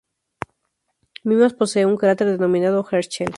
[1.23, 3.29] Mimas posee un cráter denominado Herschel.